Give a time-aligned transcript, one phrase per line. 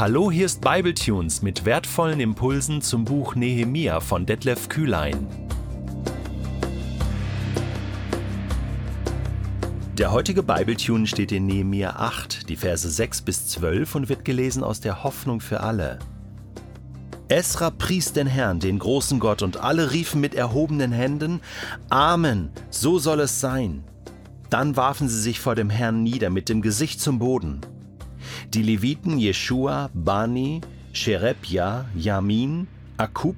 [0.00, 5.26] Hallo, hier ist Bibletunes mit wertvollen Impulsen zum Buch Nehemia von Detlef Kühlein.
[9.98, 14.64] Der heutige Bibletune steht in Nehemia 8, die Verse 6 bis 12 und wird gelesen
[14.64, 15.98] aus der Hoffnung für alle.
[17.28, 21.42] Esra pries den Herrn, den großen Gott, und alle riefen mit erhobenen Händen:
[21.90, 23.84] Amen, so soll es sein.
[24.48, 27.60] Dann warfen sie sich vor dem Herrn nieder mit dem Gesicht zum Boden.
[28.48, 30.60] Die Leviten Jeschua, Bani,
[30.92, 32.66] Sherebja, Yamin,
[32.96, 33.36] Akub,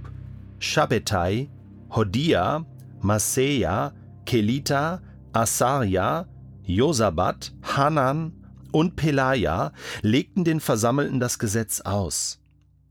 [0.58, 1.48] Shabbetai,
[1.90, 2.64] Hodia,
[3.00, 3.92] Maseja,
[4.24, 5.02] Kelita,
[5.32, 6.26] Asaria,
[6.64, 8.32] Josabat, Hanan
[8.70, 12.40] und Pelaja legten den Versammelten das Gesetz aus.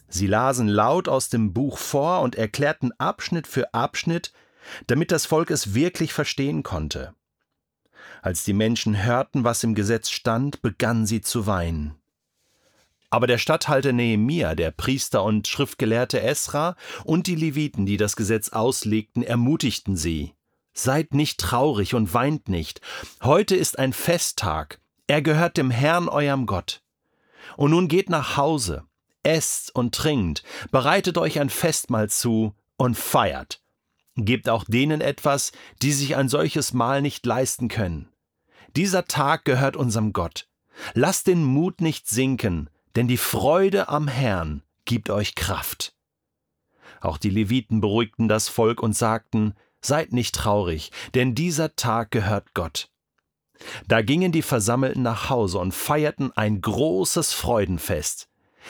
[0.07, 4.33] Sie lasen laut aus dem Buch vor und erklärten Abschnitt für Abschnitt,
[4.87, 7.13] damit das Volk es wirklich verstehen konnte.
[8.21, 11.95] Als die Menschen hörten, was im Gesetz stand, begannen sie zu weinen.
[13.09, 18.49] Aber der Statthalter Nehemia, der Priester und Schriftgelehrte Esra und die Leviten, die das Gesetz
[18.49, 20.33] auslegten, ermutigten sie.
[20.73, 22.79] Seid nicht traurig und weint nicht.
[23.21, 24.79] Heute ist ein Festtag.
[25.07, 26.81] Er gehört dem Herrn eurem Gott.
[27.57, 28.85] Und nun geht nach Hause,
[29.23, 33.61] esst und trinkt, bereitet euch ein Festmahl zu und feiert.
[34.15, 35.51] Gebt auch denen etwas,
[35.81, 38.07] die sich ein solches Mahl nicht leisten können.
[38.75, 40.47] Dieser Tag gehört unserem Gott.
[40.93, 45.93] Lasst den Mut nicht sinken, denn die Freude am Herrn gibt euch Kraft.
[47.01, 52.53] Auch die Leviten beruhigten das Volk und sagten, Seid nicht traurig, denn dieser Tag gehört
[52.53, 52.91] Gott.
[53.87, 58.29] Da gingen die Versammelten nach Hause und feierten ein großes Freudenfest.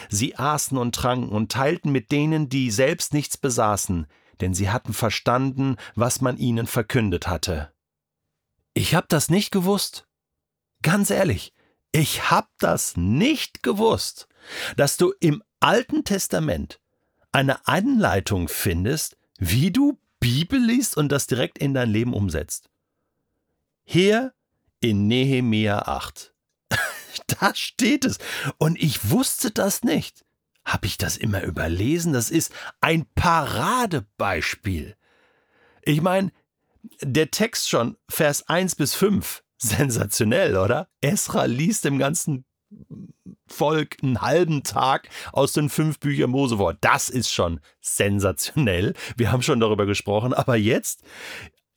[0.10, 4.08] Sie aßen und tranken und teilten mit denen, die selbst nichts besaßen,
[4.40, 7.74] denn sie hatten verstanden, was man ihnen verkündet hatte.
[8.74, 10.08] Ich hab das nicht gewusst.
[10.82, 11.54] Ganz ehrlich,
[11.92, 14.28] ich hab das nicht gewusst,
[14.78, 16.80] dass du im Alten Testament
[17.32, 22.70] eine Anleitung findest, wie du Bibel liest und das direkt in dein Leben umsetzt.
[23.84, 24.34] Hier
[24.80, 26.34] in Nehemia 8.
[27.28, 28.20] da steht es.
[28.58, 30.26] Und ich wusste das nicht.
[30.64, 32.14] Habe ich das immer überlesen?
[32.14, 34.96] Das ist ein Paradebeispiel.
[35.84, 36.32] Ich meine,
[37.02, 40.88] der Text schon, Vers 1 bis 5, sensationell, oder?
[41.02, 42.46] Esra liest im ganzen
[43.48, 46.74] Volk einen halben Tag aus den fünf Büchern Mose vor.
[46.80, 48.94] Das ist schon sensationell.
[49.18, 51.04] Wir haben schon darüber gesprochen, aber jetzt,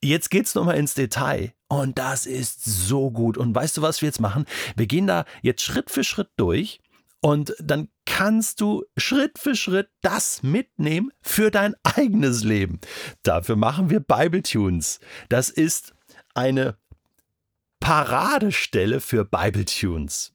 [0.02, 1.52] jetzt geht's nochmal ins Detail.
[1.68, 3.36] Und das ist so gut.
[3.36, 4.46] Und weißt du, was wir jetzt machen?
[4.76, 6.80] Wir gehen da jetzt Schritt für Schritt durch.
[7.24, 12.80] Und dann kannst du Schritt für Schritt das mitnehmen für dein eigenes Leben.
[13.22, 15.00] Dafür machen wir Bible Tunes.
[15.30, 15.94] Das ist
[16.34, 16.76] eine
[17.80, 20.34] Paradestelle für Bible Tunes.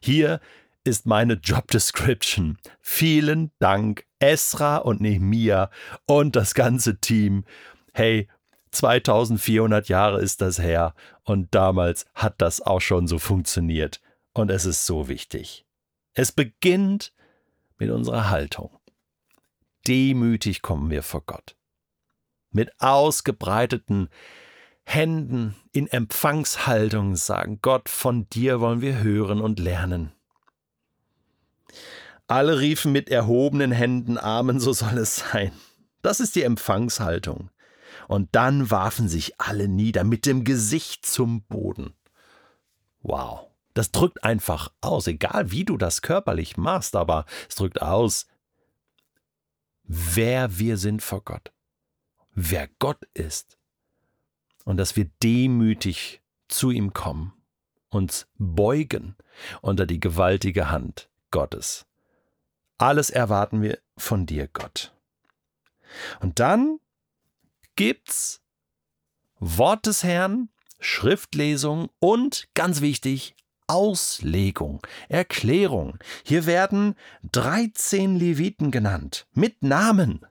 [0.00, 0.40] Hier
[0.84, 2.58] ist meine Job Description.
[2.78, 5.70] Vielen Dank, Esra und Nehemia
[6.04, 7.46] und das ganze Team.
[7.94, 8.28] Hey,
[8.72, 10.94] 2400 Jahre ist das her
[11.24, 14.02] und damals hat das auch schon so funktioniert.
[14.32, 15.66] Und es ist so wichtig.
[16.14, 17.12] Es beginnt
[17.78, 18.78] mit unserer Haltung.
[19.86, 21.56] Demütig kommen wir vor Gott.
[22.50, 24.08] Mit ausgebreiteten
[24.84, 30.12] Händen in Empfangshaltung sagen, Gott, von dir wollen wir hören und lernen.
[32.26, 35.52] Alle riefen mit erhobenen Händen Amen, so soll es sein.
[36.02, 37.50] Das ist die Empfangshaltung.
[38.06, 41.94] Und dann warfen sich alle nieder mit dem Gesicht zum Boden.
[43.00, 43.47] Wow,
[43.78, 48.26] das drückt einfach aus, egal wie du das körperlich machst, aber es drückt aus,
[49.84, 51.52] wer wir sind vor Gott,
[52.34, 53.56] wer Gott ist
[54.64, 57.32] und dass wir demütig zu ihm kommen,
[57.88, 59.14] uns beugen
[59.60, 61.86] unter die gewaltige Hand Gottes.
[62.78, 64.92] Alles erwarten wir von dir, Gott.
[66.18, 66.80] Und dann
[67.76, 68.42] gibt's
[69.38, 70.48] Wort des Herrn,
[70.80, 73.36] Schriftlesung und ganz wichtig,
[73.68, 75.98] Auslegung, Erklärung.
[76.24, 76.96] Hier werden
[77.32, 80.26] 13 Leviten genannt, mit Namen,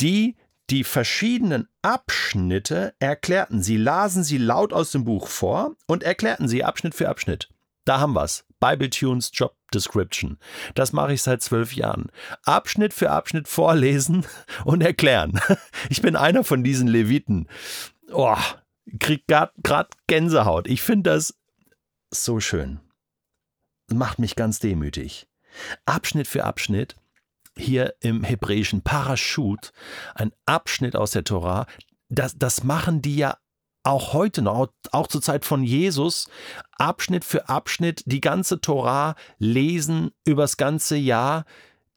[0.00, 0.36] die
[0.68, 3.62] die verschiedenen Abschnitte erklärten.
[3.62, 7.48] Sie lasen sie laut aus dem Buch vor und erklärten sie Abschnitt für Abschnitt.
[7.84, 8.44] Da haben wir's.
[8.58, 10.38] Bible Tunes Job Description.
[10.74, 12.10] Das mache ich seit zwölf Jahren.
[12.44, 14.26] Abschnitt für Abschnitt vorlesen
[14.64, 15.40] und erklären.
[15.88, 17.48] Ich bin einer von diesen Leviten.
[18.10, 18.36] Oh,
[18.98, 20.66] krieg gerade Gänsehaut.
[20.66, 21.34] Ich finde das
[22.24, 22.80] so schön.
[23.92, 25.26] Macht mich ganz demütig.
[25.84, 26.96] Abschnitt für Abschnitt
[27.56, 29.72] hier im hebräischen Parashut,
[30.14, 31.66] ein Abschnitt aus der Tora,
[32.08, 33.38] das, das machen die ja
[33.82, 36.28] auch heute noch, auch zur Zeit von Jesus,
[36.72, 41.44] Abschnitt für Abschnitt die ganze Torah lesen übers ganze Jahr,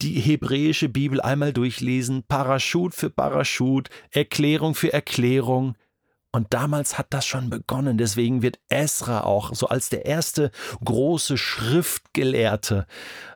[0.02, 5.76] die hebräische Bibel einmal durchlesen, Parachut für Parachut, Erklärung für Erklärung.
[6.32, 7.98] Und damals hat das schon begonnen.
[7.98, 10.52] Deswegen wird Esra auch so als der erste
[10.84, 12.86] große Schriftgelehrte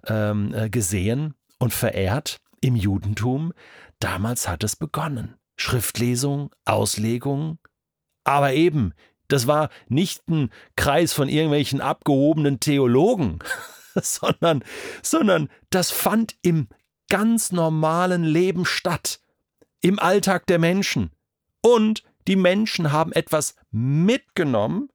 [0.06, 3.54] ähm, äh, gesehen und verehrt im Judentum.
[4.00, 5.36] Damals hat es begonnen.
[5.57, 7.57] Schriftlesung, Auslegung,
[8.24, 8.94] aber eben,
[9.28, 13.39] das war nicht ein Kreis von irgendwelchen abgehobenen Theologen,
[13.96, 14.63] sondern,
[15.01, 16.68] sondern das fand im
[17.10, 19.19] ganz normalen Leben statt,
[19.81, 21.12] im Alltag der Menschen.
[21.62, 24.90] Und die Menschen haben etwas mitgenommen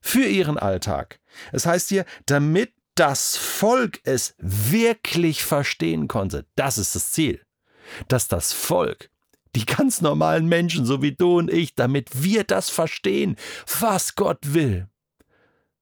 [0.00, 1.20] für ihren Alltag.
[1.52, 6.46] Es heißt hier, damit das Volk es wirklich verstehen konnte.
[6.56, 7.40] Das ist das Ziel.
[8.08, 9.10] Dass das Volk
[9.56, 13.36] die ganz normalen Menschen, so wie du und ich, damit wir das verstehen,
[13.80, 14.88] was Gott will.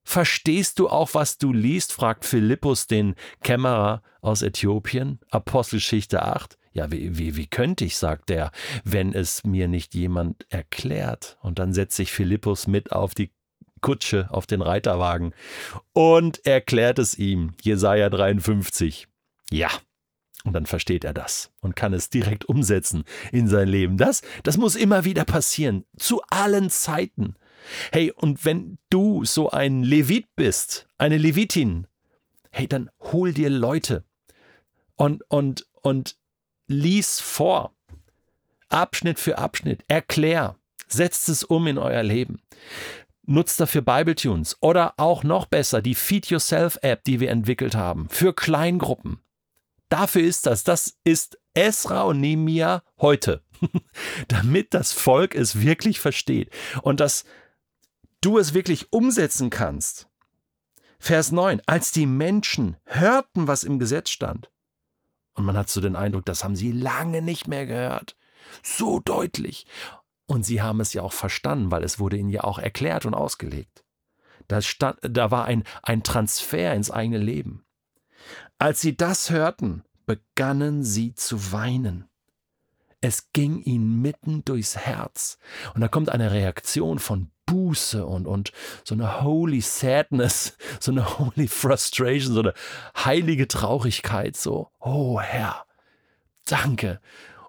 [0.08, 1.92] Verstehst du auch, was du liest?
[1.92, 6.56] fragt Philippus den Kämmerer aus Äthiopien, Apostelgeschichte 8.
[6.72, 8.50] Ja, wie, wie, wie könnte ich, sagt er,
[8.84, 11.36] wenn es mir nicht jemand erklärt?
[11.42, 13.34] Und dann setzt sich Philippus mit auf die
[13.82, 15.34] Kutsche, auf den Reiterwagen
[15.92, 17.52] und erklärt es ihm.
[17.60, 19.08] Jesaja 53.
[19.50, 19.68] Ja,
[20.44, 23.98] und dann versteht er das und kann es direkt umsetzen in sein Leben.
[23.98, 27.34] Das, das muss immer wieder passieren, zu allen Zeiten.
[27.92, 31.86] Hey, und wenn du so ein Levit bist, eine Levitin,
[32.50, 34.04] hey, dann hol dir Leute
[34.96, 36.16] und, und, und
[36.66, 37.74] lies vor.
[38.68, 40.56] Abschnitt für Abschnitt, erklär,
[40.88, 42.42] setzt es um in euer Leben.
[43.22, 48.08] Nutzt dafür Bibletunes oder auch noch besser die Feed Yourself App, die wir entwickelt haben,
[48.08, 49.20] für Kleingruppen.
[49.88, 50.64] Dafür ist das.
[50.64, 53.42] Das ist Esra und Nehemia heute.
[54.28, 56.50] Damit das Volk es wirklich versteht
[56.82, 57.24] und dass
[58.20, 60.08] du es wirklich umsetzen kannst.
[60.98, 61.62] Vers 9.
[61.66, 64.50] Als die Menschen hörten, was im Gesetz stand.
[65.34, 68.16] Und man hat so den Eindruck, das haben sie lange nicht mehr gehört.
[68.62, 69.66] So deutlich.
[70.26, 73.14] Und sie haben es ja auch verstanden, weil es wurde ihnen ja auch erklärt und
[73.14, 73.84] ausgelegt.
[74.48, 77.64] Da, stand, da war ein, ein Transfer ins eigene Leben.
[78.58, 82.08] Als sie das hörten, begannen sie zu weinen.
[83.00, 85.38] Es ging ihnen mitten durchs Herz.
[85.74, 88.52] Und da kommt eine Reaktion von Buße und, und
[88.84, 92.54] so eine holy sadness, so eine holy frustration, so eine
[92.96, 95.64] heilige Traurigkeit, so, oh Herr,
[96.46, 97.00] danke,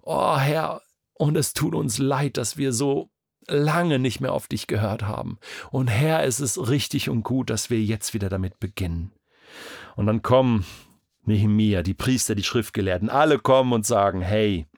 [0.01, 0.81] oh Herr,
[1.13, 3.11] und es tut uns leid, dass wir so
[3.47, 5.37] lange nicht mehr auf dich gehört haben.
[5.69, 9.11] Und Herr, es ist richtig und gut, dass wir jetzt wieder damit beginnen.
[9.95, 10.65] Und dann kommen
[11.25, 14.68] Nehemia, die Priester, die Schriftgelehrten, alle kommen und sagen, hey,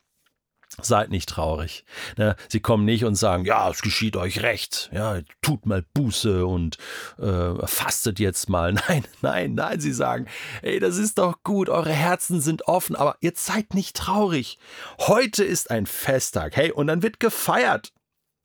[0.79, 1.83] Seid nicht traurig.
[2.17, 2.35] Ne?
[2.47, 4.89] Sie kommen nicht und sagen, ja, es geschieht euch recht.
[4.93, 6.77] Ja, tut mal Buße und
[7.19, 8.73] äh, fastet jetzt mal.
[8.87, 9.79] Nein, nein, nein.
[9.79, 10.27] Sie sagen,
[10.61, 11.69] ey, das ist doch gut.
[11.69, 14.59] Eure Herzen sind offen, aber ihr seid nicht traurig.
[14.99, 16.55] Heute ist ein Festtag.
[16.55, 17.91] Hey, und dann wird gefeiert.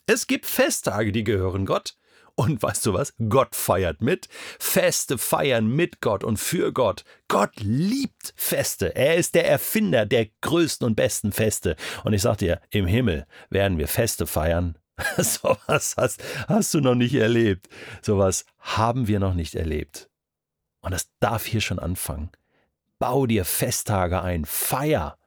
[0.07, 1.97] Es gibt Festtage, die gehören Gott.
[2.37, 3.15] Und weißt du was?
[3.31, 4.29] Gott feiert mit.
[4.59, 7.05] Feste feiern mit Gott und für Gott.
[7.29, 8.95] Gott liebt Feste.
[8.95, 11.77] Er ist der Erfinder der größten und besten Feste.
[12.05, 14.79] Und ich sag dir, im Himmel werden wir Feste feiern.
[15.17, 17.69] Sowas hast, hast du noch nicht erlebt.
[18.03, 20.11] Sowas haben wir noch nicht erlebt.
[20.81, 22.31] Und das darf hier schon anfangen.
[22.99, 24.45] Bau dir Festtage ein.
[24.45, 25.19] Feier.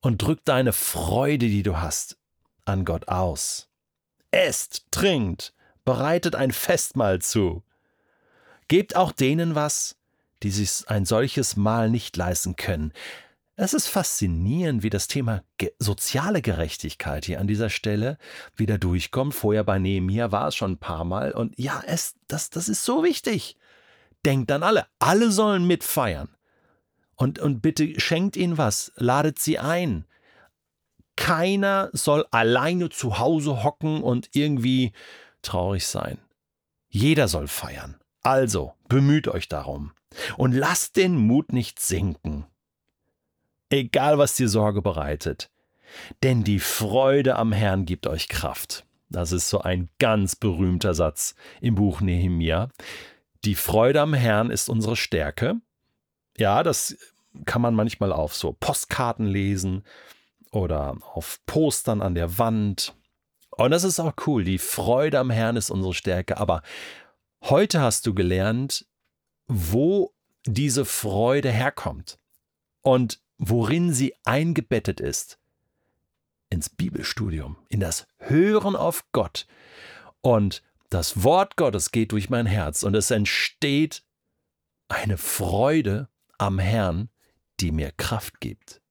[0.00, 2.18] Und drück deine Freude, die du hast,
[2.64, 3.71] an Gott aus
[4.32, 7.62] esst, trinkt, bereitet ein Festmahl zu.
[8.68, 9.96] Gebt auch denen was,
[10.42, 12.92] die sich ein solches Mahl nicht leisten können.
[13.54, 15.42] Es ist faszinierend, wie das Thema
[15.78, 18.18] soziale Gerechtigkeit hier an dieser Stelle
[18.56, 19.34] wieder durchkommt.
[19.34, 21.32] Vorher bei Nehemiah war es schon ein paar Mal.
[21.32, 23.56] Und ja, es, das, das ist so wichtig.
[24.24, 24.86] Denkt an alle.
[24.98, 26.28] Alle sollen mitfeiern.
[27.14, 30.06] Und, und bitte schenkt ihnen was, ladet sie ein.
[31.16, 34.92] Keiner soll alleine zu Hause hocken und irgendwie
[35.42, 36.18] traurig sein.
[36.88, 37.98] Jeder soll feiern.
[38.22, 39.92] Also bemüht euch darum
[40.36, 42.46] und lasst den Mut nicht sinken.
[43.70, 45.50] Egal was die Sorge bereitet.
[46.22, 48.86] Denn die Freude am Herrn gibt euch Kraft.
[49.08, 52.70] Das ist so ein ganz berühmter Satz im Buch Nehemia.
[53.44, 55.56] Die Freude am Herrn ist unsere Stärke.
[56.38, 56.96] Ja, das
[57.44, 59.84] kann man manchmal auf so Postkarten lesen
[60.52, 62.94] oder auf Postern an der Wand.
[63.50, 64.44] Und das ist auch cool.
[64.44, 66.38] Die Freude am Herrn ist unsere Stärke.
[66.38, 66.62] Aber
[67.42, 68.86] heute hast du gelernt,
[69.48, 70.14] wo
[70.46, 72.18] diese Freude herkommt
[72.82, 75.38] und worin sie eingebettet ist.
[76.50, 79.46] ins Bibelstudium, in das Hören auf Gott.
[80.20, 84.04] Und das Wort Gottes geht durch mein Herz und es entsteht
[84.88, 87.08] eine Freude am Herrn,
[87.60, 88.81] die mir Kraft gibt.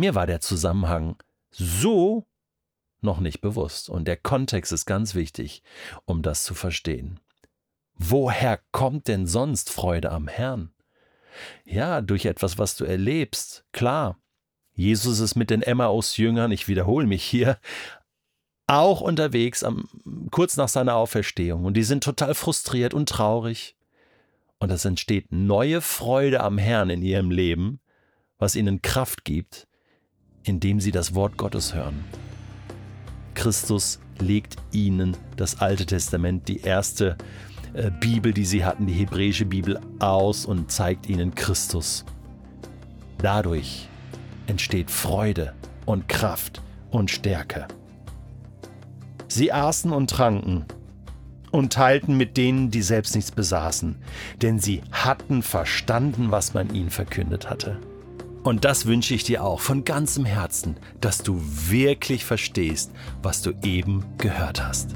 [0.00, 1.16] Mir war der Zusammenhang
[1.50, 2.24] so
[3.02, 5.62] noch nicht bewusst und der Kontext ist ganz wichtig,
[6.06, 7.20] um das zu verstehen.
[7.96, 10.72] Woher kommt denn sonst Freude am Herrn?
[11.66, 14.16] Ja, durch etwas, was du erlebst, klar.
[14.72, 17.58] Jesus ist mit den Emmaus-Jüngern, ich wiederhole mich hier,
[18.66, 19.86] auch unterwegs am,
[20.30, 23.76] kurz nach seiner Auferstehung und die sind total frustriert und traurig.
[24.60, 27.80] Und es entsteht neue Freude am Herrn in ihrem Leben,
[28.38, 29.66] was ihnen Kraft gibt,
[30.44, 32.04] indem sie das Wort Gottes hören.
[33.34, 37.16] Christus legt ihnen das Alte Testament, die erste
[37.72, 42.04] äh, Bibel, die sie hatten, die hebräische Bibel, aus und zeigt ihnen Christus.
[43.18, 43.88] Dadurch
[44.46, 45.54] entsteht Freude
[45.86, 47.68] und Kraft und Stärke.
[49.28, 50.64] Sie aßen und tranken
[51.50, 53.96] und teilten mit denen, die selbst nichts besaßen,
[54.42, 57.78] denn sie hatten verstanden, was man ihnen verkündet hatte.
[58.42, 62.90] Und das wünsche ich dir auch von ganzem Herzen, dass du wirklich verstehst,
[63.22, 64.94] was du eben gehört hast.